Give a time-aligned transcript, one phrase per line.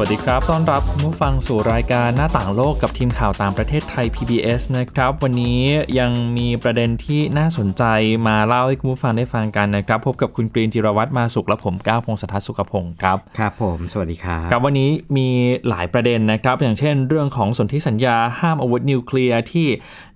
[0.00, 5.60] วัสดีครับ ต้อนรับคุณผู้ฟังสู่รายการหน้าต่างโลกกับทีมข่าวต่างประเทศไทย PBS นะครับ วันนี้
[5.98, 7.84] ยังมีประเด็นที่น่าสนใจ
[8.28, 15.28] มาเล่าให้คุณผู้ฟังได้ฟังกันนะครับ พบกับคุณกรีนจิรวัตรมาสุขและผมก้าวพงศธรสุขพงศ์ครับ ครับผม สวัสดีครับ ครับวันนี้มี
[15.68, 19.68] หลายประเด็นนะครับ อย่างเช่น เรื่องของสนธิสัญญาห้ามอาวุธนิวเคลียร์ที่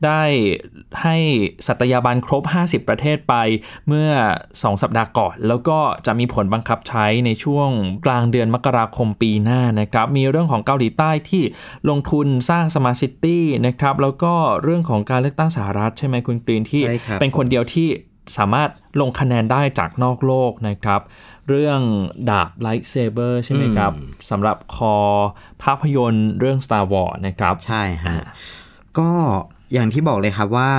[0.05, 0.23] ได้
[1.03, 1.17] ให้
[1.67, 3.35] สัตยาบันครบ 50 ประเทศไป
[3.89, 4.11] เมื่อ
[4.47, 7.69] 2 สัปดาห์ก่อน แล้วก็จะมีผลบังคับใช้ในช่วง
[8.07, 11.43] กลางเดือนมกราคมปีหน้านะครับมีเรื่องของเกาหลีใต้ที่
[11.91, 17.89] ลงทุนสร้าง smart city นะครับแล้วก็เรื่องของการเลือกตั้งสหรัฐใช่ไหมคุณกรีนที่ใช่ครับเป็นคนเดียวที่
[18.39, 18.69] สามารถ
[19.01, 21.01] ลงคะแนนได้จากนอกโลกนะครับ
[21.49, 21.81] เรื่อง
[22.29, 23.93] ดาบ lightsaber ใช่ไหมครับ
[24.31, 24.97] สำหรับคอ
[25.63, 28.19] ภาพยนตร์เรื่อง Star Wars นะครับ ใช่ฮะ
[28.99, 29.11] ก็
[29.73, 30.73] อย่างที่บอกเลยครับว่า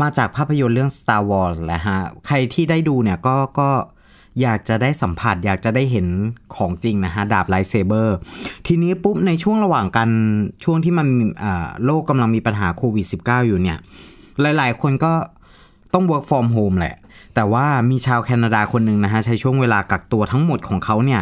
[0.00, 3.70] มาจากภาพยนตร์เรื่อง Star Wars แหละฮะ ใครที่ได้ดูเนี่ยก็ก็
[4.42, 6.06] อยากจะได้สัมผัส อยากจะได้เห็น
[6.56, 8.16] ของจริงนะฮะ ดาบ lightsaber
[8.66, 10.08] ทีนี้ปุ๊บในช่วงระหว่างกัน
[10.64, 11.06] ช่วงที่มัน
[11.42, 13.78] อ่าโลกกำลังมีปัญหาโควิด -19 อยู่เนี่ย
[14.40, 15.12] หลาย ๆ คนก็
[15.94, 16.96] ต้อง work from home แหละ
[17.34, 21.20] แต่ว่ามีชาวแคนาดาคนหนึ่งนะฮะ ใช้ช่วงเวลากักตัวทั้งหมดของเขาเนี่ย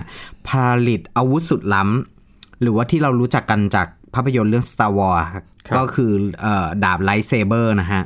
[0.49, 0.51] ผ
[0.89, 5.45] ลิตอาวุธสุดล้ำ หรือว่าที่เรารู้จักกันจากภาพยนตร์เรื่อง Star Wars ครับ
[5.77, 8.03] ก็คือเออดาบ lightsaber นะฮะ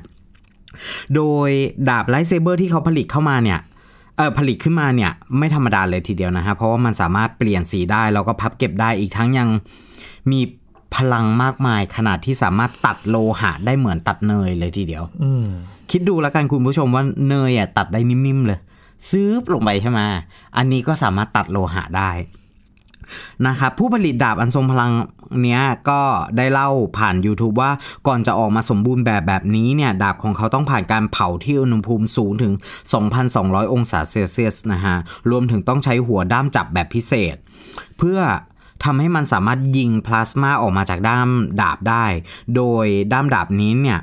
[1.14, 1.50] โดย
[1.88, 3.69] ดาบ lightsaber ที่เขาผลิตเข้ามาเนี่ยเออ
[4.38, 9.48] ผลิตขึ้นมาเนี่ยไม่ธรรมดาเลยทีเดียวนะฮะเพราะว่ามันสามารถเปลี่ยนสีได้แล้วก็พับเก็บได้อีกทั้งยัง
[10.30, 10.40] มี
[10.94, 15.46] พลังมากมายขนาดที่สามารถตัดโลหะได้เหมือนตัดเนยเลยทีเดียวอืม
[15.90, 18.58] คิดดูแล้วกันคุณผู้ชมว่าเนยอะตัดได้นิ่มๆเลย
[19.10, 20.00] ซื้อลงไปใช่ไหม
[20.56, 22.10] อันนี้ก็สามารถตัดโลหะได้
[23.46, 24.92] นะครับผู้ผลิตดาบอันทรงพลัง
[25.42, 26.00] เนี้ยก็
[26.36, 27.70] ได้เล่าผ่าน YouTube ว่า
[28.06, 32.52] ก่อนจะออกมาสมบูรณ์แบบแบบนี้เนี่ยดาบของเขาต้องผ่านการเผาที่อุณหภูมิสูงถึง
[33.12, 34.96] 2,200 องศาเซลเซียสนะฮะ
[35.30, 37.36] รวมถึงต้องใช้หัวด้ามจับแบบพิเศษ
[37.98, 38.20] เพื่อ
[38.84, 41.28] ทำให้มันสามารถยิงพลาสมาออกมาจากด้าม
[41.60, 42.04] ดาบได้
[42.56, 44.00] โดยด้ามดาบนี้เนี่ย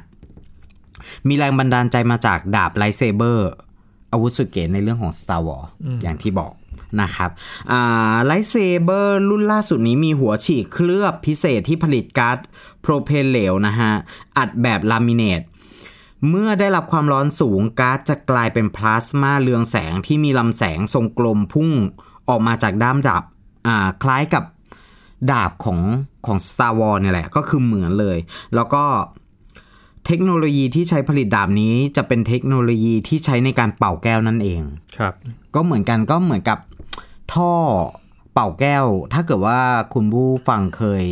[1.28, 3.52] มีแรงบันดาลใจมาจากดาบ lightsaber
[4.12, 5.68] อาวุธสุดเก๋ในเรื่องของ Star Wars
[6.02, 6.52] อย่างที่บอก
[7.02, 7.30] นะครับ
[8.26, 12.38] lightsaber รุ่นล่าสุดนี้มีหัวฉีกเคลือบพิเศษที่ผลิตก๊าซ
[12.82, 13.92] โพรเพนเหลวนะฮะ
[14.38, 15.42] อัดแบบลามิเนต
[16.30, 21.70] เมื่อได้รับความร้อนสูงก๊าซจะกลายเป็นพลาสมาเรืองแสงที่มีลำแสงทรงกลมพุ่ง
[22.30, 23.24] ออกมาจากด้ามดาบ
[24.04, 24.44] คล้ายกับ
[25.32, 25.80] ดาบของ
[26.26, 28.18] ของ Star Wars เนี่ยแหละ ก็คือเหมือนเลย
[28.56, 28.84] แล้วก็
[30.08, 34.62] เทคโนโลยีที่ใช้ผลิตดาบนี้จะเป็นเทคโนโลยีที่ใช้ในการเป่าแก้วนั่นเอง
[34.98, 35.14] ครับ
[35.56, 36.60] ก็เหมือนกันก็เหมือนกับ
[37.34, 37.52] ท่อ
[38.34, 39.62] เป่าแก้ว ถ้าเกิดว่า
[39.94, 41.04] คุณผู้ฟังเคย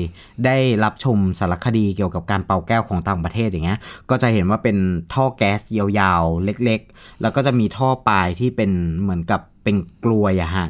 [0.46, 3.80] ได้รับชมสารคดีเกี่ยวกับการเป่าแก้วของต่างประเทศอย่างเงี้ย
[4.10, 4.78] ก็จะเห็นว่าเป็น
[5.14, 10.68] ท่อแก๊สยาวๆ เล็กๆ แล้วก็จะมีท่อปลายที่เป็นเหมือนกับเป็นกลวยอะฮะ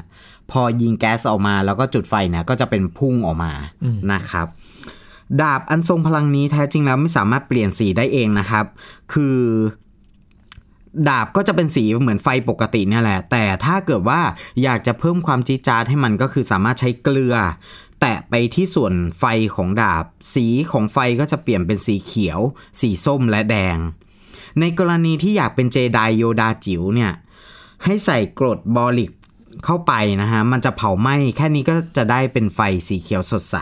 [0.51, 3.51] พอยิงแก๊สออกมาแล้วก็จุดไฟเนี่ยก็จะเป็นพุ่งออกมา
[4.11, 4.47] นะครับ
[5.41, 8.65] ดาบอันทรงพลังนี้แท้จริงแล้วไม่สามารถเปลี่ยนสีได้เองนะครับ
[9.13, 9.39] คือ
[11.09, 14.21] ดาบก็จะเป็นสีเหมือนไฟปกติเนี่ยแหละ แต่ถ้าเกิดว่า
[14.63, 17.35] อยากจะเพิ่มความจีจ๊าดให้มันก็คือสามารถใช้เกลือ
[18.01, 19.25] แตะไปที่ส่วนไฟ
[19.55, 22.39] ของดาบ สีของไฟก็จะเปลี่ยนเป็นสีเขียว
[22.79, 23.77] สีส้มและแดง
[24.59, 27.11] ในกรณีที่อยากเป็นเจไดโยดาจิ๋วเนี่ย
[27.83, 29.11] ให้ใส่กรดบอริก
[29.65, 33.57] เข้าไปนะฮะ มันจะเผาไหม้แค่นี้ก็จะได้เป็นไฟสีเขียวสดใส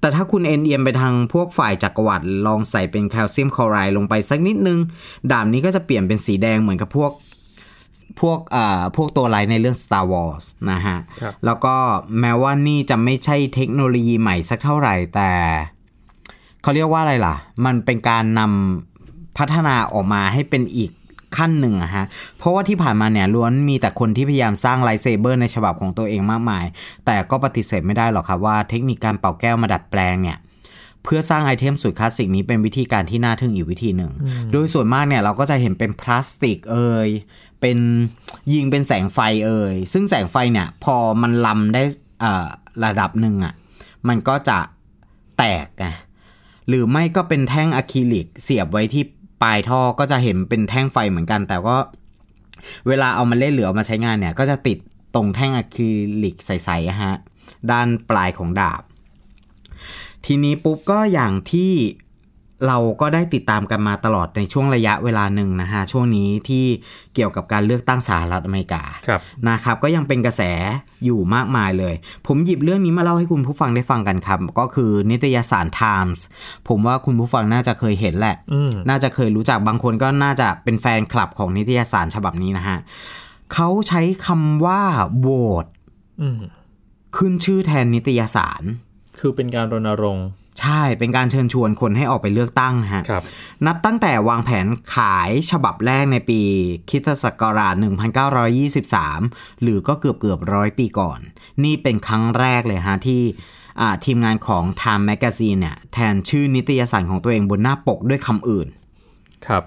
[0.00, 4.78] แต่ถ้าคุณเอ็นเอียมไปทางพวกฝ่ายจักรวรรดิลองใส่เป็นแคลเซียมคลอไรด์ลงไปสักนิดนึง
[5.30, 7.12] ดาบนี้ก็จะเปลี่ยนเป็นสีแดงเหมือนกับพวก
[8.20, 11.76] พวกอ่าพวกตัวไลน์ในเรื่อง Star Wars นะฮะครับแล้วก็
[12.20, 15.30] แม้ว่านี่จะไม่ใช่เทคโนโลยีใหม่สักเท่าไหร่แต่
[16.62, 20.90] เขาเรียกว่าอะไรล่ะ มันเป็นการนำพัฒนาออกมาให้เป็นอีก
[21.36, 22.04] ขั้นหนึ่งอะฮะ
[22.38, 26.64] เพราะว่าที่ผ่านมาเนี่ยล้วนมีแต่คนที่พยายามสร้าง lightsaber ในฉบับของตัวเองมากมาย
[27.06, 30.38] แต่ก็ปฏิเสธไม่ได้หรอกครับว่าเทคนิคการเป่าแก้วมาดัดแปลงเนี่ย
[31.02, 34.12] เพื่อสร้าง item สุดคลาสสิกนี้เป็นวิธีการที่น่าทึ่งอีกวิธีหนึ่ง
[34.52, 37.08] โดยส่วนมากเนี่ยเราก็จะเห็นเป็นพลาสติกเอ่ย
[37.60, 37.78] เป็น
[38.52, 41.82] ยิงเป็นแสงไฟเอ่ย ซึ่งแสงไฟเนี่ยพอมันลำได้
[42.20, 42.46] เอ่อ
[42.84, 43.54] ระดับหนึ่งอะ่ะ
[44.08, 44.58] มันก็จะ
[45.38, 45.86] แตกไง
[46.68, 49.04] หรือไม่ก็เป็นแท่งอะคริลิกเสียบไว้ที่
[49.42, 51.76] ปลายท่อก็จะเห็นเป็นแท่งไฟเหมือนกัน แต่ก็
[52.88, 54.78] เวลาเอามาเล่นเหลือเอามาใช้งานเนี่ย ก็จะติด
[55.14, 55.88] ตรงแท่งอะคริ
[56.22, 57.14] ลิกใสๆอะฮะ
[57.70, 58.82] ด้านปลายของดาบ
[60.24, 61.72] ทีนี้ปุ๊บก็อย่างที่
[62.66, 66.64] เราก็ได้ติดตามกันมาตลอดในช่วงระยะเวลาหนึ่งนะฮะช่วงนี้ที่
[67.14, 70.42] เกี่ยวกับการเลือกตั้งสหรัฐอเมริกาครับนะครับ ก็ยังเป็นกระแส
[71.04, 71.94] อยู่มากมายเลย
[72.26, 76.20] ผมหยิบเรื่องนี้มาเล่าให้คุณผู้ฟังได้ฟังกันครับ ก็คือนิตยสาร Times
[76.68, 82.78] ผมว่าคุณผู้ฟังน่าจะเคยเห็นแหละอืมน่าจะเคยรู้จักบางคนก็น่าจะเป็นแฟนคลับของนิตยสารฉบับนี้นะฮะ
[83.54, 84.80] เขาใช้คำว่า
[85.18, 85.28] โหว
[85.64, 85.66] ต
[86.22, 86.40] อืม
[87.16, 88.62] ขึ้นชื่อแทนนิตยสาร
[89.20, 90.28] คือเป็นการรณรงค์
[90.60, 93.22] ใช่เป็นการเชิญชวนคนให้ออกไปเลือกตั้งฮะครับ
[93.66, 96.40] นับตั้งแต่วางแผนขายฉบับแรกในปี
[96.88, 97.74] คริสตศักราช
[98.88, 101.18] 1923 หรือก็เกือบเกือบร้อยปีก่อน
[101.64, 103.22] นี่เป็นครั้งแรกเลยฮะที่
[103.80, 108.68] อ่าทีมงานของ Time Magazine เนี่ยแทนชื่อนิตยสารของตัวเองบนหน้าปกด้วยคำอื่น
[109.46, 109.62] ครับ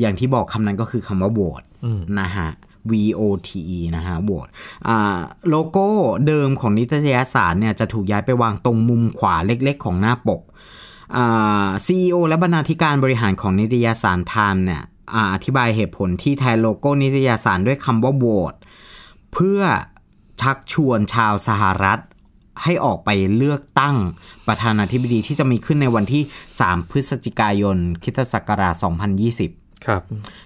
[0.00, 2.50] อย่างที่บอกคำนั้นก็คือคำว่าโหวตอืมนะฮะ
[2.90, 4.48] V O T E นะฮะโหวต
[4.88, 5.88] อ่าโลโก้
[6.26, 10.42] เดิมของนิตยสารเนี่ยจะถูกย้ายไปวางตรงมุมขวาเล็กๆ ของหน้าปก
[11.16, 14.82] อ่า CEO และบรรณาธิการบริหารของนิตยสารไทม์เนี่ย
[15.14, 18.54] อธิบายเหตุผลที่แทนโลโก้นิตยสารด้วยคำว่าโหวต
[19.32, 19.60] เพื่อ
[20.40, 22.00] ชักชวนชาวสหรัฐ
[22.62, 23.96] ให้ออกไปเลือกตั้ง
[24.46, 26.22] ประธานาธิบดีที่จะมีขึ้นในวันที่
[26.58, 28.74] 3 พฤศจิกายนคริสต์ศักราช
[29.20, 30.02] 2020 ครับ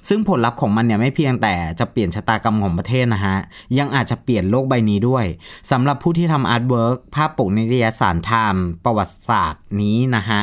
[0.08, 3.36] ซึ่งผลลัพธ์ของมันเนี่ยไม่เพียงแต่จะเปลี่ยนชะตากรรมของประเทศนะฮะ
[3.78, 5.24] ยังอาจจะเปลี่ยนโลกใบนี้ด้วย
[5.70, 10.40] สำหรับผู้ที่ทำ artwork ภาพปกนิตยสารไทม์ประวัติศาสตร์นี้นะฮะ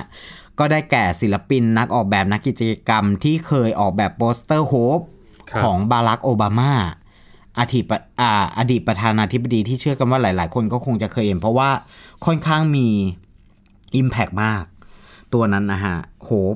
[0.59, 4.99] ก็ได้แก่ศิลปินนักออกแบบนักกิจกรรมที่เคยออกแบบโปสเตอร์โฮป
[5.51, 6.73] ครับของบารักโอบามา
[7.59, 11.69] อดีตประอ่าอดีตประธานาธิบดีที่เชื่อกันว่าหลาย ๆ คนก็คงจะเคยเห็น เพราะว่า
[12.25, 12.87] ค่อนข้างมี
[13.99, 14.63] Impact มาก
[15.33, 15.95] ตัวนั้นนะฮะ
[16.25, 16.55] โฮป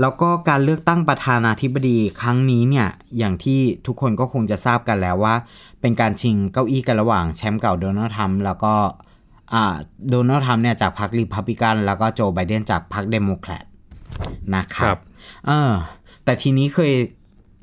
[0.00, 5.34] แล้วก็การเลือกตั้งประธานาธิบดีครั้งนี้เนี่ยอย่างที่ทุกคนก็คงจะทราบกันแล้วว่า
[5.80, 8.74] เป็นการชิงเก้าอี้กันระหว่างแชมป์เก่าโดนัลด์ทรัมป์แล้วก็
[9.52, 9.74] อ่า
[10.10, 13.64] โดนัลด์ทรัมป์เนี่ยจากพรรครีพับลิกันแล้วก็โจไบเดนจากพรรคเดโมแครต
[14.54, 14.96] นะครับ
[15.46, 15.72] เออ
[16.24, 16.92] แต่ทีนี้เคย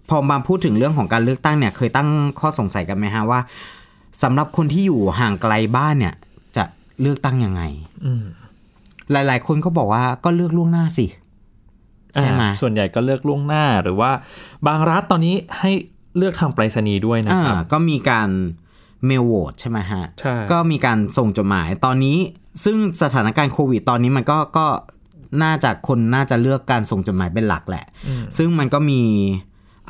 [0.09, 2.09] พอมาพูดถึงเรื่องของการเลือกตั้งเนี่ยเคยตั้ง
[2.39, 3.39] ข้อสงสัยกันไหมฮะว่า
[4.23, 6.13] สำหรับคนที่อยู่ห่างไกลบ้านเนี่ย
[6.55, 6.63] จะ
[7.01, 7.61] เลือกตั้งยังไง
[8.05, 8.13] อืม
[9.11, 11.05] หลาย ๆ คนก็บอกว่าก็เลือกล่วงหน้าสิ
[12.21, 14.11] ใช่ไหมอ่าส่วนใหญ่ก็เลือกล่วงหน้าหรือว่า
[14.67, 15.71] บางรัฐตอนนี้ให้
[16.17, 18.29] เลือกทางไปรษณีย์ด้วยนะอ่าครับก็มีการ
[19.05, 22.17] เมลโหวตใช่ไหมฮะใช่ก็มีการส่งจดหมายตอนนี้
[22.63, 24.67] ซึ่งสถานการณ์โควิดตอนนี้มันก็ก็
[25.43, 29.01] น่าจะคนน่าจะเลือกการส่งจดหมายเป็นหลักแหละอืมซึ่งมันก็มี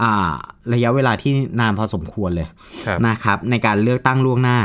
[0.01, 0.33] อ่า
[0.73, 2.47] ระยะเวลาที่นานพอสมควรเลย
[2.85, 4.59] ครับนะครับ ในการเลือกตั้งล่วงหน้า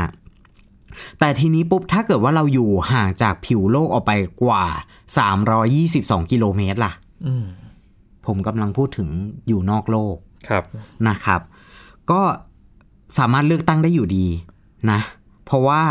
[1.19, 4.11] แต่ทีนี้ปุ๊บถ้าเกิดว่าเราอยู่ห่างจากผิวโลกออกไป
[4.43, 4.63] กว่า
[5.47, 7.00] 322 กิโลเมตรล่ะอืม
[8.25, 9.09] ผมกำลังพูดถึง
[9.47, 10.15] อยู่นอกโลก
[10.49, 10.63] ครับ
[11.07, 11.41] นะครับ
[12.11, 12.21] ก็
[13.17, 14.27] สามารถเลือกตั้งได้อยู่ดี
[14.91, 14.99] นะ
[15.45, 15.83] เพราะว่า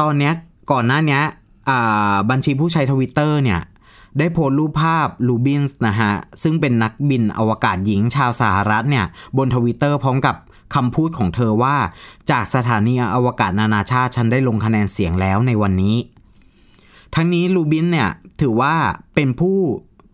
[0.00, 0.32] ตอนเนี้ย
[0.70, 1.22] ก่อนหน้าเนี้ย
[1.68, 3.60] อ่าบัญชีผู้ใช้ทวิตเตอร์เนี่ย
[4.18, 9.06] ได้โพสต์รูปภาพลูบินส์นะฮะ ซึ่งเป็นนักบินอวกาศหญิงชาวสหรัฐเนี่ย
[9.36, 10.36] บนทวิตเตอร์พร้อมกับ
[10.74, 11.76] คำพูดของเธอว่า
[12.30, 15.96] จากสถานีอวกาศนานาชาติฉันได้ลงคะแนนเสียงแล้วในวันนี้
[17.14, 18.10] ทั้งนี้ลูบินเนี่ย
[18.40, 18.74] ถือว่า
[19.14, 19.56] เป็นผู้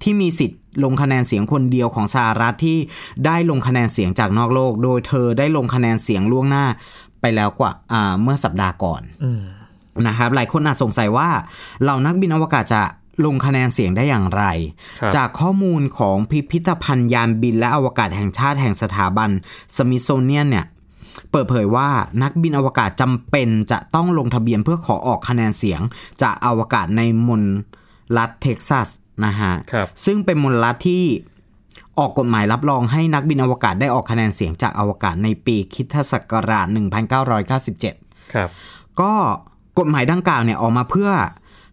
[0.07, 2.79] ที่มีสิทธิ์ลงคะแนนเสียงคนเดียวของสหรัฐที่
[3.27, 6.65] ได้ลงคะแนนเสียงจากนอกโลก โดยเธอได้ลงคะแนนเสียงล่วงหน้า
[7.21, 9.43] ไปแล้วกว่าอ่าเมื่อสัปดาห์ก่อนอืม
[10.07, 11.29] นะครับ หลายคนอาจสงสัยว่า
[11.83, 12.83] เหล่านักบินอวกาศจะ
[13.27, 14.45] ลงคะแนนเสียงได้อย่างไร
[15.01, 19.31] ครับจากข้อมูลของพิพิธภัณฑ์ยานบินและอวกาศแห่งชาติแห่งสถาบัน
[19.77, 20.67] สมิ t โซเนียนเนี่ย
[21.31, 21.89] เปิดเผยว่า
[22.23, 25.81] นักบินอวกาศจำเป็นจะต้องลงทะเบียนเพื่อขอออกคะแนนเสียง
[26.23, 27.43] จากอวกาศในมล
[28.17, 28.89] รัฐเท็กซัส
[29.25, 31.05] นะฮะครับซึ่งเป็นมลรัฐที่
[31.99, 36.67] ออกกฎหมายรับรองให้นักบินอวกาศได้ออกคะแนนเสียงจากอวกาศในปีคริสตศักราช
[37.51, 38.49] 1997 ครับ
[39.01, 39.13] ก็
[39.79, 41.11] กฎหมายดังกล่าวเนี่ยออกมาเพื่อ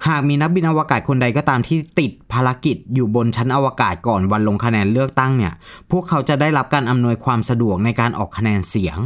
[0.08, 5.54] หากมีนักบินอวกาศคนใดก็ตามที่ติดภารกิจอยู่บนชั้นอวกาศก่อนวันลงคะแนนเลือกตั้งเนี่ย
[5.92, 8.98] พวกเขาจะได้รับการอำนวยความสะดวกในการออกคะแนนเสียง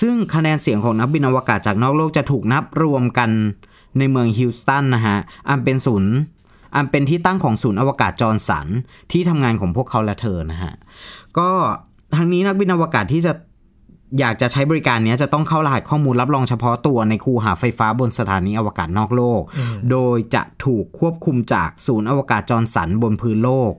[0.00, 3.30] ซึ่งคะแนนเสียงของนักบินอวกาศจากนอกโลกจะถูกนับรวมกัน
[3.98, 5.18] ในเมืองฮิวสตันนะฮะ
[5.48, 6.12] อันเป็นศูนย์
[6.76, 8.66] อันเป็นที่ตั้งของศูนย์อวกาศจอห์นสัน
[9.12, 10.74] ที่ทำงานของพวกเขาและเธอนะฮะ
[11.38, 11.50] ก็
[12.16, 13.32] ทั้งนี้นักบินอวกาศที่จะ
[14.18, 19.40] อยากจะใช้บริการนี้จะต้องเข้ารหัสข้อมูลรับรองเฉพาะตัวในคูหาไฟฟ้าบนสถานีอวกาศนอกโลก
[19.90, 23.72] โดยจะถูกควบคุมจากศูนย์อวกาศจอห์นสันบนพื้นโลก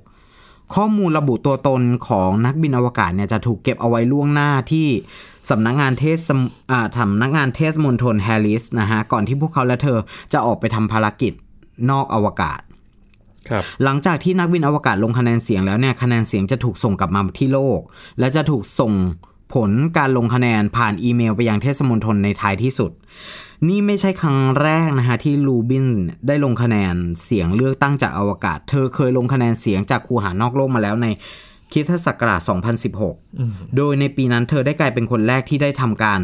[0.75, 4.87] ข้อมูลระบุตัวตนของนักบินอวกาศเนี่ยจะถูกเก็บเอาไว้ล่วงหน้าที่
[5.49, 9.99] สำนักงานเทศสำนักงานเทศมณฑลแฮร์ริสนะฮะ ก่อนที่พวกเขาและเธอ
[10.33, 11.33] จะออกไปทำภารกิจ
[11.91, 12.59] นอกอวกาศ
[13.83, 17.79] หลังจากที่นักบินอวกาศลงคะแนนเสียงแล้วเนี่ยคะแนนเสียงจะถูกส่งกลับมาที่โลก
[18.19, 18.93] และจะถูกส่ง
[19.53, 22.91] ผลการลงคะแนนผ่านอีเมลไปยังเทศมนตรในท้ายที่สุด
[23.67, 25.85] นี่ไม่ใช่ครั้งแรกนะฮะที่ลูบิน
[26.27, 31.07] ได้ลงคะแนนเสียงเลือกตั้งจากอวกาศ เธอเคยลงคะแนนเสียงจากคูหานอกโลกมาแล้วใน
[31.71, 32.41] คริสตศักราช
[33.07, 36.19] 2016 โดยในปีนั้นเธอได้กลายเป็นคนแรกที่ได้ทำการ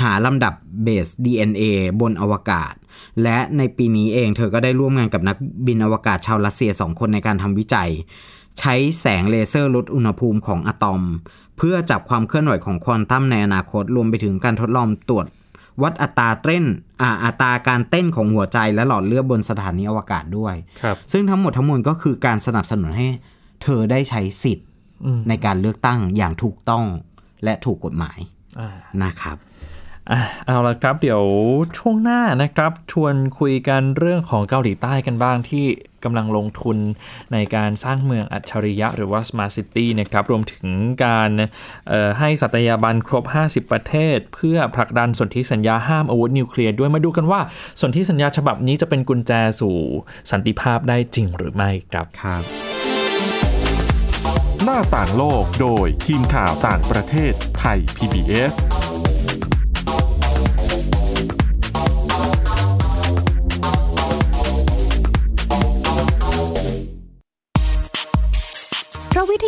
[0.00, 1.62] หาลำดับเบส DNA
[2.00, 2.74] บนอวกาศ
[3.22, 5.36] และในปีนี้เองเธอก็ได้ร่วมงานกับนัก
[5.66, 7.90] บินอวกาศชาวรัสเซียสองคนในการทำวิจัย
[8.58, 11.02] ใช้แสงเลเซอร์ลดอุณหภูมิของอะตอม
[11.56, 15.26] เพื่อจับความเคลื่อนไหวของควอนตัมในอนาคตรวมไปถึงการทดลองตรวจ
[15.82, 16.64] วัดอัตราเต้น
[17.02, 23.08] อ่าอัตราการเต้นของหัวใจและหลอดเลือดบนสถานีอวกาศด้วยครับซึ่งทั้งหมดทั้งมวลก็คือการสนับสนุนให้
[23.62, 24.66] เธอได้ใช้สิทธิ์
[25.04, 26.84] อืมในการเลือกตั้งอย่างถูกต้อง
[27.44, 28.18] และถูกกฎหมาย
[28.60, 28.70] อ่า
[29.02, 29.36] นะครับ
[30.10, 31.22] อะเอาละครับ เดี๋ยว
[31.78, 35.66] ช่วงหน้านะครับ ชวนคุยกันเรื่องของเกาหลีใต้กันบ้างที่
[36.04, 36.78] กำลังลงทุน
[37.32, 40.68] ในการสร้างเมืองอัจฉริยะหรือว่า Smart City นะครับ รวมถึง
[41.04, 41.30] การ
[41.88, 47.40] เอ่อให้สัตยาบันครบ 50 ประเทศ เพื่อผลักดันสนธิสัญญาห้ามอาวุธนิวเคลียร์ด้วยมาดูกันว่า
[47.80, 49.76] สนธิสัญญาฉบับนี้จะเป็นกุญแจสู่
[50.30, 52.42] สันติภาพได้จริงหรือไม่ครับครับ
[54.64, 58.54] หน้าต่างโลกโดยทีมข่าวต่างประเทศไทย PBS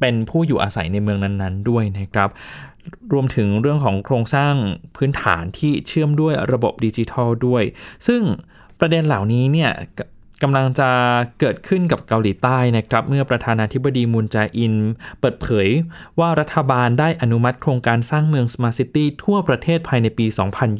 [0.00, 2.30] เป็นผู้อยู่อาศัยในเมืองนั้นๆ ด้วยนะครับ
[3.12, 4.54] รวมถึงเรื่องของโครงสร้าง
[4.96, 7.62] พื้นฐานที่เชื่อมด้วยระบบดิจิทัลด้วย
[8.06, 8.22] ซึ่ง
[8.80, 9.70] ประเด็นเหล่านี้เนี่ย
[10.42, 10.88] กำลังจะ
[11.40, 14.74] เกิดขึ้นกับเกาหลีใต้นะครับ เมื่อประธานาธิบดีมุนแจอิน
[15.20, 15.68] เปิดเผย
[16.18, 20.26] ว่ารัฐบาลได้อนุมัติโครงการสร้างเมือง smart city ทั่วประเทศภายในปี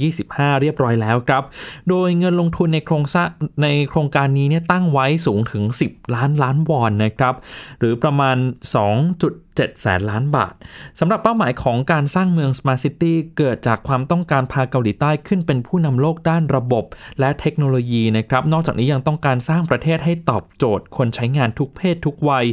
[0.05, 1.43] 2025 เรียบร้อยแล้วครับ
[1.89, 3.29] โดยเงินลงทุนในโครงสร้าง
[3.63, 7.35] ในโครงการนี้เนี่ยตั้งไว้สูงถึง 10 ล้านล้านวอนนะครับ
[7.79, 8.37] หรือประมาณ
[8.83, 9.21] 2.
[9.57, 10.55] 7แสนล้านบาท
[11.01, 16.85] สำหรับเป้าหมายของการสร้างเมือง Smart City เกิดจากความต้องการพาเกาหลีใต้ขึ้นเป็นผู้นำโลกด้านระบบ
[17.21, 22.47] และเทคโนโลยีนะครับ นอกจากนี้ยังต้องการสร้างประเทศให้ตอบโจทย์ คนใช้งานทุกเพศทุกวัย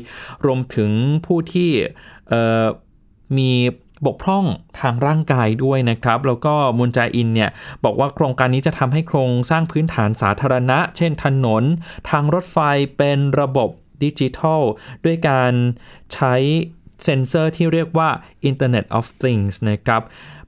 [0.46, 0.92] รวมถึง
[1.26, 1.72] ผู้ที่
[3.38, 3.52] มี
[4.06, 4.46] บกพร่อง
[4.80, 7.50] ทางร่างกายด้วยนะครับ แล้วก็มุนแจอินเนี่ย
[7.84, 11.64] บอกว่าโครงการนี้จะทำให้โครงสร้างพื้นฐานสาธารณะ เช่นถนน
[12.10, 12.58] ทางรถไฟ
[12.98, 13.70] เป็นระบบ
[14.04, 14.62] ดิจิทัล
[15.06, 15.54] ด้วยการ
[16.14, 16.36] ใช้
[17.04, 18.10] เซนเซอร์ที่เรียกว่า
[18.50, 20.02] Internet of Things นะครับ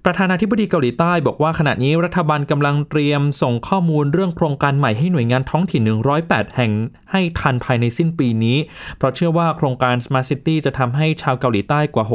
[0.06, 5.82] ประธานาธิบดีเกาหลีใต้บอกว่าขณะนี้รัฐบาลกำลังเตรียมส่งข้อมูลเรื่องโครงการใหม่ให้หน่วยงานท้องถิ่น
[6.20, 6.72] 108 แห่ง
[7.12, 8.58] ให้ทันภายในสิ้นปีนี้
[8.98, 12.06] เพราะเชื่อว่าโครงการ Smart City จะทำให้ชาวเกาหลีใต้กว่า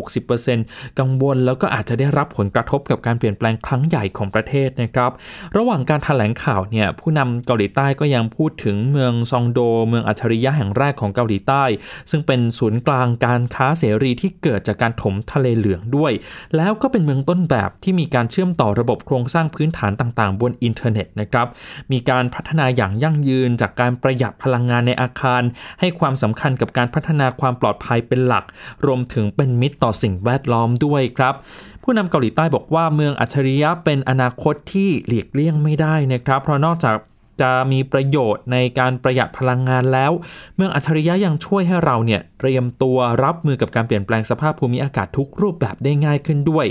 [0.45, 5.11] 60%กังวลแล้วก็อาจจะได้รับผลกระทบกับการเปลี่ยนแปลงครั้งใหญ่ของประเทศนะครับ
[5.57, 11.65] ระหว่างการแถลงข่าวเนี่ยผู้นำเกาหลีใต้ก็ยังพูดถึงเมืองซองโด เมืองอัจฉริยะแห่งแรกของเกาหลีใต้
[12.11, 16.13] ซึ่งเป็นศูนย์กลางการค้าเสรีที่เกิดจากการถมทะเลเหลืองด้วย
[16.57, 21.47] แล้วก็เป็นเมืองต้นแบบที่มีการเชื่อมต่อระบบโครงสร้างพื้นฐานต่างๆ บนอินเทอร์เน็ตนะครับ
[21.93, 25.43] มีการพัฒนาอย่างยั่งยืน จากการประหยัดพลังงานในอาคาร
[25.81, 28.45] ให้ความสำคัญกับการพัฒนาความปลอดภัยเป็นหลัก
[28.87, 31.35] รวมถึงเป็นมิตรต่อสิ่งแวดล้อมด้วยครับ
[31.83, 36.97] ผู้นำเกาหลีใต้บอกว่าเมืองอัจฉริยะเป็นอนาคตที่หลีกเลี่ยงไม่ได้นะครับ เพราะนอกจาก
[37.43, 40.13] จะมีประโยชน์ในการประหยัดพลังงานแล้ว
[40.57, 46.67] เมืองอัจฉริยะยังช่วยให้เราเนี่ยเตรียมตัวรับมือกับการเปลี่ยนแปลงสภาพภูมิอากาศทุกรูปแบบได้ง่ายขึ้นด้วย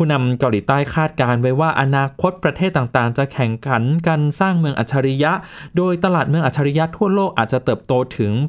[0.00, 5.32] ผู้นำเกาหลีใต้คาดการไว้ว่าอนาคตประเทศต่างๆ จะแข่งขันกันสร้างเมืองอัจฉริยะ
[5.76, 8.42] โดยตลาดเมืองอัจฉริยะทั่วโลกอาจจะเติบโตถึง 820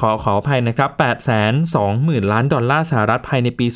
[0.00, 0.90] ขอขออภัยนะครับ
[1.62, 3.66] 820,000 ล้านดอลลาร์สหรัฐภายในปี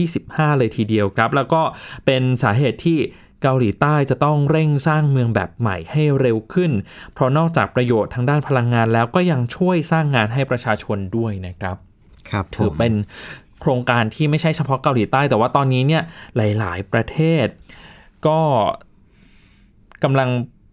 [0.00, 1.62] 2025 เลยทีเดียวครับ แล้วก็
[2.06, 2.98] เป็นสาเหตุที่
[3.42, 6.72] เกาหลีใต้จะต้องเร่งสร้างเมืองแบบใหม่ให้เร็วขึ้น
[7.12, 11.76] เพราะนอกจากประโยชน์ทางด้านพลังงานแล้วก็ยังช่วยสร้างงานให้ประชาชนด้วยนะครับ
[12.30, 12.92] ครับถือเป็น
[13.60, 16.02] โครงการที่ไม่ใช่เฉพาะเกาหลีใต้ แต่ว่าตอนนี้เนี่ย
[16.36, 17.46] หลาย ๆ ประเทศ
[18.26, 18.40] ก็
[20.04, 20.28] กำลัง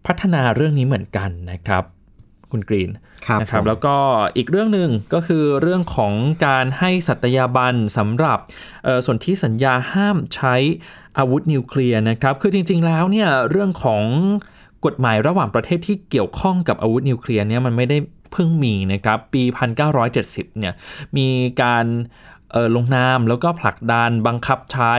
[0.08, 1.84] พัฒนาเรื่องนี้เหมือนกันนะครับ
[2.52, 2.90] คุณกรีน
[3.28, 3.96] ครับนะครับผมแล้วก็
[4.38, 6.14] อีกเรื่องหนึ่งก็คือเรื่องของ
[6.46, 8.38] การให้สัตยาบันสำหรับ
[8.84, 10.56] เอ่อส่วนที่สัญญาห้ามใช้
[11.18, 14.04] อาวุธนิวเคลียร์นะครับ คือจริง ๆ แล้วเนี่ยเรื่องของ
[14.86, 17.98] กฎหมายระหว่างประเทศที่เกี่ยวข้องกับอาวุธนิวเคลียร์เนี่ยมันไม่ได้
[18.32, 19.44] เพิ่งมีนะครับ ปี
[20.02, 20.74] 1970เนี่ย
[21.18, 21.28] มี
[21.62, 22.35] การเอ่อ
[22.76, 24.94] ลงนามแล้วก็ผลักดันบังคับใช้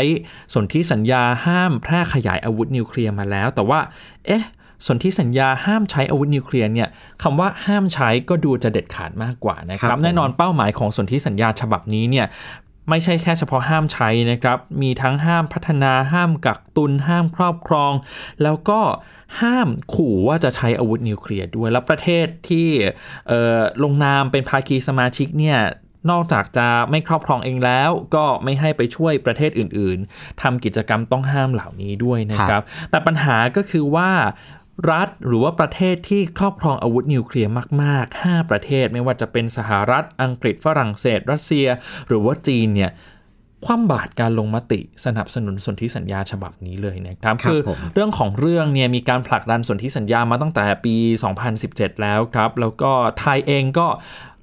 [0.53, 3.81] ส่วนที่สัญญาห้ามแพร่ขยายอาวุธนิวเคลียร์มาแล้ว แต่ว่า
[4.27, 4.45] เอ๊ะ
[4.85, 6.89] ส่วนที่สัญญาห้ามใช้อาวุธนิวเคลียร์เนี่ย
[7.23, 12.27] คำว่าห้ามใช้ก็ดูจะเด็ดขาดมากกว่านะคครัรับบผมแน่นอนเป้าหมายของส่วนที่สัญญาฉบับนี้เนี่ย
[12.91, 17.93] ไม่ใช่แค่เฉพาะห้ามใช้นะครับ มีทั้งห้ามพัฒนา ห้ามกักตุน ห้ามครอบครอง
[18.43, 18.81] แล้วก็
[19.41, 22.69] ห้ามขู่ว่าจะใช้อาวุธนิวเคลียร์ด้วย และประเทศที่
[23.29, 25.59] เอ่อลงนามเป็นภาคีสมาชิกเนี่ย
[26.11, 34.11] นอกจากจะไม่ครอบครองเองแล้ว ก็ไม่ให้ไปช่วยประเทศอื่น ๆทำกิจกรรมต้องห้ามเหล่านี้ด้วยนะครับ แต่ปัญหาก็คือว่า
[34.93, 41.67] รัฐหรือว่าประเทศที่ครอบครองอาวุธนิวเคลียร์มาก ๆ 5 ประเทศไม่ว่าจะเป็นสหรัฐ อังกฤษ ฝรั่งเศส รัสเซีย
[42.09, 42.91] หรือว่าจีนเนี่ย
[43.65, 50.95] คว่ำบาตรการลงมติสนับสนุนสนธิสัญญาฉบับนี้เลยนะครับครับคือผมเรื่องของเรื่องเนี่ยมีการผลักดันสนธิสัญญามาตั้งแต่ปี
[51.49, 53.89] 2017 แล้วครับ แล้วก็ไทยเองก็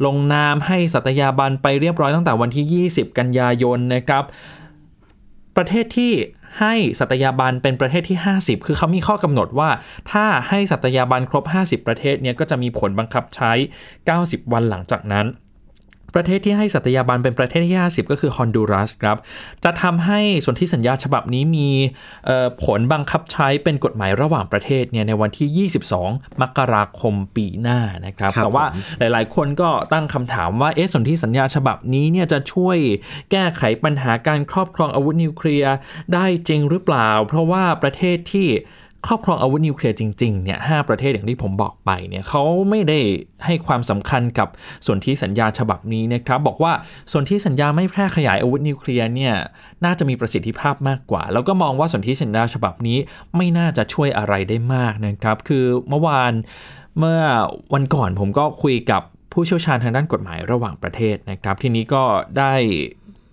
[0.06, 4.23] ลงนามให้สัตยาบันไปเรียบร้อยตั้งแต่วันที่ 20 กันยายนนะครับ
[5.58, 6.13] ประเทศที่
[6.60, 9.69] ให้สัตยาบันเป็นประเทศที่ 50 คือเขามีข้อกำหนดว่า
[10.12, 13.52] ถ้าให้สัตยาบันครบ 50 ประเทศเนี่ยก็จะมีผลบังคับใช้
[14.04, 15.26] 90 วันหลังจากนั้น
[16.15, 19.17] ประเทศที่ให้สัตยาบันเป็นประเทศที่ 50 ก็คือฮอนดูรัสครับ
[19.63, 21.69] จะทำให้สนธิสัญญาฉบับนี้มี
[22.26, 32.78] เอ่อผลบังคับใช้เป็นกฎหมายระหว่างประเทศเนี่ยในวันที่ 22 มกราคมปีหน้านะครับครับแต่ว่าผมหลายๆ คนก็ตั้งคำถามว่าเอ๊ะสนธิสัญญาฉบับนี้เนี่ยจะช่วย
[33.32, 35.76] แก้ไขปัญหาการครอบครองอาวุธนิวเคลียร์
[36.13, 38.49] ได้จริงหรือเปล่า เพราะว่าประเทศที่
[39.08, 43.00] ครอบครองอาวุธนิวเคลียร์จริงๆเนี่ยห้าประเทศอย่างที่ผมบอกไปเนี่ยเขาไม่ได้
[43.46, 44.48] ให้ความสำคัญกับ
[44.86, 46.74] ส่วนที่สัญญาฉบับนี้นะครับบอกว่า
[47.12, 49.34] ส่วนที่สัญญาไม่แพร่ขยายอาวุธนิวเคลียร์เนี่ย
[49.86, 52.98] น่าจะมีประสิทธิภาพมากกว่า แล้วก็มองว่าส่วนที่สัญญาฉบับนี้
[53.36, 56.34] ไม่น่าจะช่วยอะไรได้มากนะครับ คือเมื่อวาน
[57.00, 57.20] เมื่อ
[57.74, 59.02] วันก่อนผมก็คุยกับ
[59.34, 62.04] ผู้เชี่ยวชาญทางด้านกฎหมายระหว่างประเทศนะครับ ทีนี้ก็
[62.38, 62.54] ได้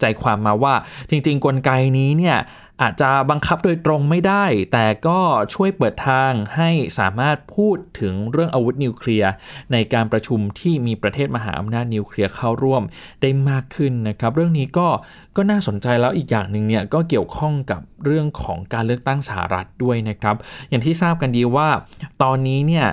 [0.01, 0.75] ใจความมาว่า
[1.11, 2.37] จริง ๆ กลไกนี้เนี่ย
[2.83, 5.19] อาจจะบังคับโดยตรงไม่ได้ แต่ก็
[5.55, 9.31] ช่วยเปิดทางให้สามารถพูดถึงเรื่องอาวุธนิวเคลียร์
[9.73, 12.83] ในการประชุมที่มีประเทศมหาอำนาจนิวเคลียร์เข้าร่วม
[13.23, 14.88] ได้มากขึ้นนะครับ เรื่องนี้ก็
[15.37, 20.37] ก็น่าสนใจแล้วอีกอย่างหนึ่งเนี่ยก็เกี่ยวข้องกับเรื่องของการเลือกตั้งสหรัฐด้วยนะครับ
[20.69, 21.69] อย่างที่ทราบกันดีว่า
[22.23, 22.88] ตอนนี้เนี่ย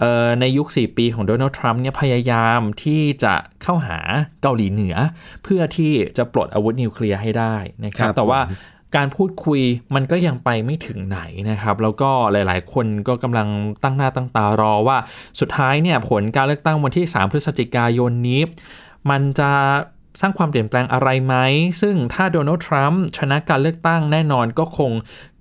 [0.00, 3.98] เอ่อในยุค 4 ปีของโดนัลด์ทรัมป์เนี่ยพยายามที่จะเข้าหา
[4.42, 4.96] เกาหลีเหนือ
[5.42, 8.56] เพื่อที่จะปลดอาวุธนิวเคลียร์ให้ได้นะครับครับแต่ว่าผม
[8.96, 9.60] การพูดคุย
[9.94, 13.48] มันก็ยังไปไม่ถึงไหนนะครับ แล้วก็หลาย ๆ คนก็กำลัง
[13.82, 14.98] ตั้งหน้าตั้งตารอว่า
[15.40, 18.40] สุดท้ายเนี่ยผลการเลือกตั้งวันที่ 3 พฤศจิกายนนี้
[19.10, 19.50] มันจะ
[20.20, 21.34] สร้างความเปลี่ยนแปลงอะไรไหม
[21.80, 24.90] ซึ่งถ้าโดนัลด์ทรัมป์ชนะการเลือกตั้งแน่นอนก็คง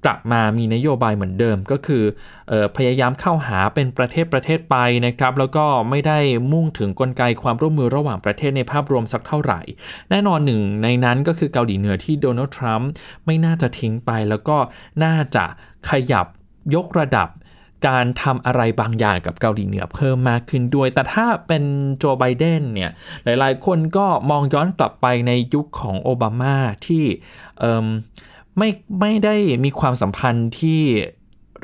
[0.06, 2.04] กลับมามีนโยบายเหมือนเดิมก็คือ
[2.52, 6.20] ออพยายามเข้าหาเป็นประเทศประเทศไปนะครับ แล้วก็ไม่ได้
[6.52, 9.62] มุ่งถึงกลไกความร่วมมือระหว่างประเทศในภาพรวมสักเท่าไหร่
[10.10, 12.90] แน่นอนหนึ่งในนั้นก็คือเกาหลีเหนือที่โดนัลด์ทรัมป์
[13.26, 14.58] ไม่น่าจะทิ้งไป แล้วก็
[15.04, 15.46] น่าจะ
[15.90, 16.26] ขยับ
[16.76, 17.30] ยกระดับ
[17.88, 21.64] การทำอะไรบางอย่างกับเกาหลีเหนือเพิ่มมากขึ้นด้วย แต่ถ้าเป็น
[21.98, 22.92] โจไบเดนเนี่ย
[23.24, 26.56] หลายๆ คนก็มองย้อนกลับไปในยุคของโอบามา
[26.88, 27.04] ที่
[28.58, 28.70] ไม่
[29.02, 29.36] ไม่ได้
[29.66, 30.82] มีความสัมพันธ์ที่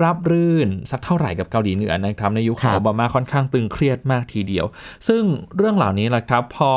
[0.04, 4.66] รับรื่นสักเท่าไหร่กับเกาหลีเหนือนะครับ ในยุคของโอบามาค่อนข้างตึงเครียดมากทีเดียว
[5.08, 5.24] ซึ่ง
[5.58, 6.72] เรื่องเหล่านี้แหละครับพอ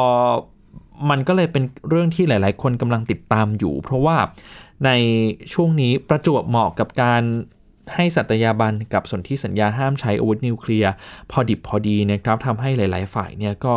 [1.10, 4.16] มันก็เลยเป็นเรื่องที่หลาย ๆ คนกำลังติดตามอยู่ เพราะว่า
[4.84, 4.90] ใน
[5.52, 7.22] ช่วงนี้ประจวบเหมาะกับการ
[7.94, 10.92] ให้สัตยาบันกับสนธิสัญญาห้ามใช้อาวุธนิวเคลียร์
[11.30, 13.74] พอดิบพอดีนะครับทำให้หลาย ๆ ฝ่ายเนี่ยก็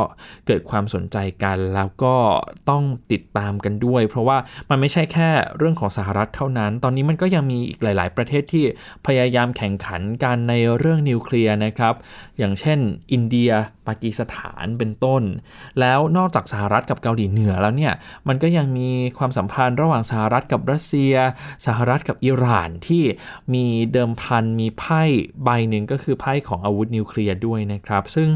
[0.48, 2.16] เกิดความสนใจกันแล้วก็
[2.70, 4.38] ต้องติดตามกันด้วย เพราะว่า
[4.70, 8.66] มันไม่ใช่แค่เรื่องของสหรัฐเท่านั้น ตอนนี้มันก็ยังมีอีกหลาย ๆ ประเทศที่
[9.06, 11.94] พยายามแข่งขันกันในเรื่องนิวเคลียร์นะครับ
[12.38, 12.80] อย่างเช่น
[13.12, 13.52] อินเดีย
[13.88, 15.24] ปากีสถานเป็นต้น
[15.80, 17.94] แล้วนอกจากสหรัฐกับเกาหลีเหนือแล้วเนี่ย
[18.28, 21.14] มันก็ยังมีความสัมพันธ์ระหว่างสหรัฐกับรัสเซีย
[21.66, 23.04] สหรัฐกับอิหร่านที่
[23.54, 25.04] มีเดิมพันมีไพ่
[25.44, 28.30] ใบหนึ่งก็คือไพ่ของอาวุธนิวเคลียร์ด้วยนะครับ ซึ่ง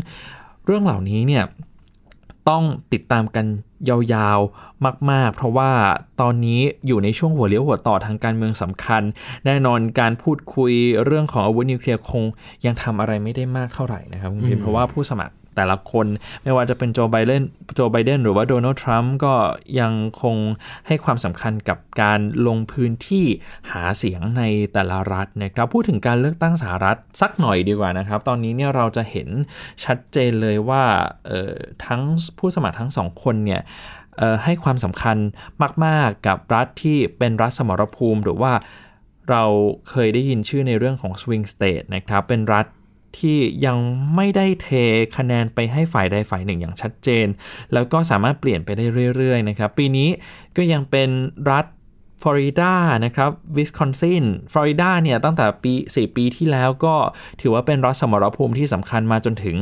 [0.65, 1.43] เรื่องเหล่านี้เนี่ย
[2.49, 3.45] ต้องติดตามกัน
[3.89, 5.71] ยาวๆ มาก ๆ เพราะว่า
[6.21, 9.01] ตอนนี้อยู่ในช่วงหัวเลี้ยวหัวต่อทางการเมืองสำคัญ
[9.45, 10.73] แน่นอนการพูดคุย
[11.05, 12.23] เรื่องของอาวุธนิวเคลียร์คง
[12.65, 16.05] ยังทำอะไรไม่ได้มากเท่าไหร่นะครับคุณพิมเพราะว่าผู้สมัคร แต่ละคน
[16.43, 17.43] ไม่ว่าจะเป็นโจไบเดน
[17.75, 19.33] โจไบเดนหรือว่าโดนัลด์ทรัมป์ก็
[19.79, 20.35] ยังคง
[20.87, 23.25] ให้ความสำคัญกับการลงพื้นที่
[23.71, 24.43] หาเสียงใน
[24.73, 29.29] แต่ละรัฐนะครับพูดถึงการเลือกตั้งสหรัฐสักหน่อยดีกว่านะครับ ตอนนี้เนี่ยเราจะเห็น
[29.85, 30.83] ชัดเจนเลยว่า
[31.85, 32.01] ทั้ง
[32.37, 33.61] ผู้สมัครทั้งสองคนเนี่ย
[34.43, 35.17] ให้ความสำคัญ
[35.85, 38.53] มาก ๆ กับรัฐที่เป็นรัฐสมรภูมิหรือว่า
[39.29, 39.43] เรา
[39.89, 42.65] เคยได้ยินชื่อในเรื่องของ swing state นะครับ เป็นรัฐ
[43.17, 43.77] ที่ยัง
[44.15, 44.67] ไม่ได้เท
[45.17, 47.27] คะแนนไปให้ฝ่ายใดฝ่ายหนึ่งอย่างชัดเจน
[47.73, 50.09] แล้วก็สามารถเปลี่ยนไปได้เรื่อยๆนะครับ ปีนี้
[50.57, 51.09] ก็ยังเป็น
[51.51, 51.65] รัฐ
[52.21, 52.73] ฟลอริดา
[53.05, 56.95] นะครับวิสคอนซินฟลอริดาเนี่ยตั้งแต่ปี 4 ปีที่แล้วก็
[57.41, 59.57] ถือว่าเป็นรัฐสมรภูมิที่สำคัญมาจนถึง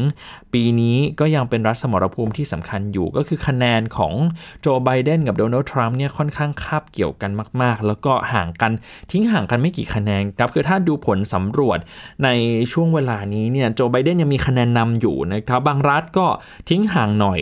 [0.53, 4.13] ปีนี้ก็ยังเป็นรัฐสมรภูมิที่สำคัญอยู่ ก็คือคะแนนของ
[4.61, 8.71] โจไบเดนกับโดนัลด์ทรัมป์เนี่ยค่อนข้างคาบเกี่ยวกันมาก ๆ แล้วก็ห่างกัน
[9.11, 11.79] ทิ้งห่างกันไม่กี่คะแนนครับคือถ้าดูผลสำรวจ
[12.23, 12.29] ใน
[12.71, 16.27] ช่วงเวลานี้เนี่ยโจไบเดนยังมีคะแนนนำอยู่นะครับบางรัฐก็
[16.69, 17.39] ทิ้งห่างหน่อย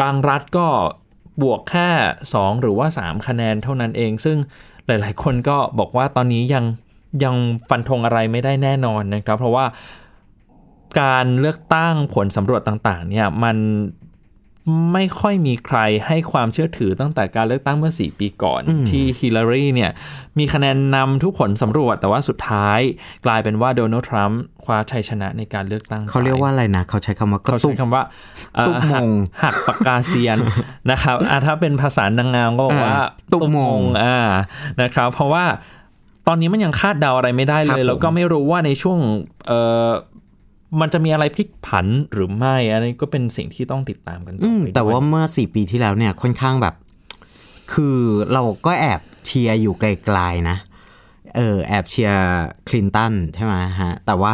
[0.00, 0.66] บางรัฐก็
[1.42, 1.88] บวกแค่
[2.30, 4.36] 2 หรือว่า 3 คะแนนเท่านั้นเอง ซึ่ง
[4.86, 6.64] หลาย ๆ คนก็บอกว่าตอนนี้ยัง
[7.24, 7.34] ยัง
[7.68, 9.64] ฟันธงอะไรไม่ได้แน่นอนนะครับ เพราะว่า
[11.00, 13.56] การเลือกตั้งผลสำรวจต่าง ๆ เนี่ยมัน
[14.92, 19.90] ไม่ค่อยมีใครให้ความเชื่อถือตั้งแต่การเลือกตั้งเมื่อ 4 ปีก่อนที่ฮิลลารีเนี่ย
[20.38, 22.80] มีคะแนนนำทุกผลสำรวจแต่ว่าสุดท้าย
[23.26, 28.02] กลายเป็นว่าโดนัลด์ทรัมป์คว้าชัยชนะในการเลือกตั้งเขาเรียกว่าอะไรนะ เขาใช้คำว่าเขาใช้คำว่า
[28.66, 29.08] ตุกมง
[29.42, 30.38] หักปากกาเซียน
[30.90, 32.96] นะครับถ้าเป็นภาษานางงามก็บอกว่า
[33.32, 34.18] ตุกมงอ่า
[34.82, 35.44] นะครับ เพราะว่า
[36.28, 38.98] ตอนนี้มันยังคาดเดาอะไรไม่ได้เลย แล้วก็ไม่รู้ว่าในช่วง
[39.46, 39.90] เอ่อ
[40.80, 46.74] มันจะมีอะไรพลิกผันหรือไม่อันนี้ก็เป็นสิ่งที่ต้องติดตามกันต่อไปแต่ว่าเมื่อสี่ปีที่แล้วเนี่ยค่อนข้างแบบ
[47.72, 47.98] คือ
[48.32, 49.84] เราก็แอบเชียร์อยู่ไก
[50.16, 50.56] ลๆนะ
[51.36, 52.20] เออแอบเชียร์
[52.68, 54.32] คลินตันใช่ไหมฮะ แต่ว่า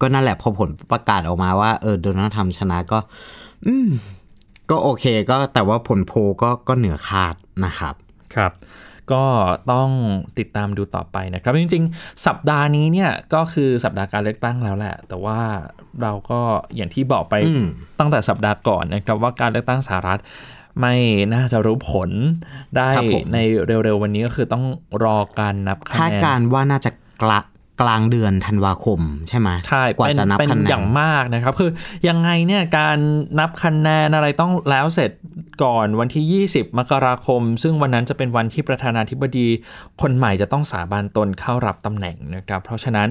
[0.00, 2.98] ก็นั่นแหละพอผลประกาศออกมาว่าเออโดนัลด์ทรัมป์ชนะก็
[3.66, 3.88] อืม
[4.70, 7.94] ก็โอเคก็แต่ว่าผลโพก็ก็เหนือคาดนะครับ
[8.34, 8.52] ครับ
[9.12, 9.24] ก็
[9.72, 9.90] ต้อง
[10.38, 15.40] ติดตามดูต่อไปนะครับ จริง ๆ สัปดาห์นี้เนี่ยก็คือสัปดาห์การเลือกตั้งแล้วแหละ แต่ว่า
[16.02, 16.40] เราก็
[16.76, 17.34] อย่างที่บอกไป
[17.98, 20.20] ตั้งแต่สัปดาห์ก่อนนะครับ ว่าการเลือกตั้งสหรัฐ
[20.80, 20.94] ไม่
[21.34, 22.10] น่าจะรู้ผล
[22.76, 22.90] ได้
[23.32, 24.64] ในเร็วๆวันนี้ก็คือต้อง
[25.04, 26.90] รอการนับคะแนนคาดการว่าน่าจะ
[27.22, 27.40] กละ
[27.80, 31.70] กลางเดือนธันวาคมใช่ไหมใช่กว่าจะนับคะแนนอย่างมากนะครับ คือ
[32.08, 32.98] ยังไงเนี่ยการ
[33.38, 35.10] นับคะแนนอะไรต้องแล้วเสร็จ
[35.64, 39.48] ก่อนวันที่ 20 มกราคม ซึ่งวันนั้นจะเป็นวันที่ประธานาธิบดี
[40.02, 43.08] คนใหม่จะต้องสาบานตนเข้ารับตำแหน่งนะครับ เพราะฉะนั้น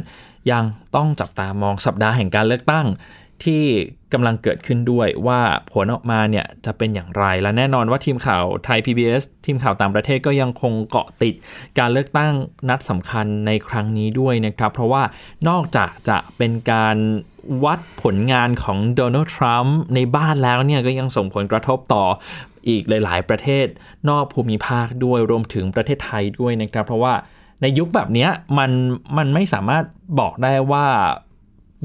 [0.52, 0.64] ยัง
[0.96, 2.86] ต้องจับตามองสัปดาห์แห่งการเลือกตั้ง
[3.46, 3.64] ที่
[4.14, 5.40] กำลังเกิดขึ้นด้วยว่า
[5.72, 11.34] ผลออกมาเนี่ยจะเป็นอย่างไร และแน่นอนว่าทีมข่าวไทย PBS ทีมข่าวต่างประเทศก็ยังคงเกาะติด
[11.80, 12.34] การเลือกตั้ง
[12.70, 15.04] นัดสำคัญในครั้งนี้ด้วยนะครับ เพราะว่า
[15.50, 16.98] นอกจากจะเป็นการ
[17.64, 22.06] วัดผลงานของโดนัลด์ทรัมป์ในบ้านแล้วเนี่ยก็ยังส่งผลกระทบต่อ
[22.70, 23.68] อีกหลาย ๆ ประเทศ
[24.10, 27.14] นอกภูมิภาคด้วยรวมถึงประเทศไทยด้วยนะครับ เพราะว่า
[27.62, 28.72] ในยุคแบบนี้มัน
[29.18, 29.84] มันไม่สามารถ
[30.20, 30.86] บอกได้ว่า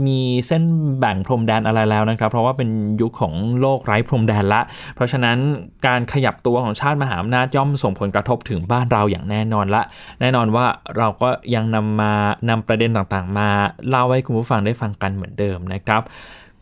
[0.07, 0.62] มีเส้น
[1.00, 4.61] แบ่งพรมแดนอะไรแล้วนะครับ เพราะว่าเป็นยุคของโลกไร้พรมแดนละ
[4.94, 5.38] เพราะฉะนั้น
[5.87, 9.83] การขยับตัวของชาติมหาอำนาจย่อมส่งผลกระทบถึงบ้านเราอย่างแน่นอนละ
[10.20, 12.12] แน่นอนว่าเราก็ยังนำมา
[12.48, 13.48] นำประเด็นต่างๆ มา
[13.88, 16.02] เล่าให้คุณผู้ฟังได้ฟังกันเหมือนเดิมนะครับ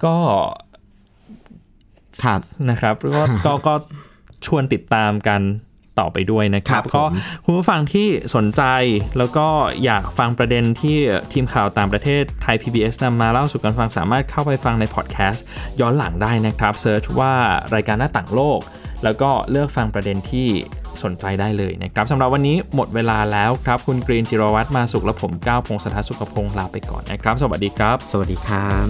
[0.04, 0.14] ก็
[2.22, 2.40] ครับ
[2.70, 3.74] นะครับก็ก็ก็
[4.46, 5.40] ชวนติดตามกัน
[5.98, 7.04] ต่อไปด้วยนะครับครับผมก็
[7.44, 8.62] คุณผู้ฟังที่สนใจ
[9.18, 9.46] แล้วก็
[9.84, 10.96] อยากฟังประเด็นที่
[11.32, 15.44] ทีมข่าวต่างประเทศไทย PBS นำมาเล่าสู่กันฟังสามารถเข้าไปฟังในพอดแคสต์
[15.80, 17.32] ย้อนหลังได้นะครับ search ว่า
[17.74, 18.60] รายการหน้าต่างโลก
[19.04, 20.48] แล้วก็เลือกฟังประเด็นที่
[21.02, 28.86] สนใจได้เลยนะครับสำหรับวันนี้หมดเวลาแล้วครับ คุณกรีนจิรวัตรมาสุขและผมก้าวพงศธรสุขพงศ์ลาไปก่อนนะครับ สวัสดีครับ สวัสดีครับ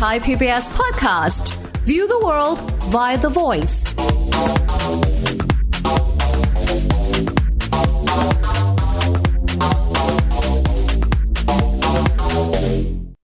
[0.00, 1.44] Thai PBS podcast.
[1.90, 2.58] View the world
[2.94, 4.63] via the voice.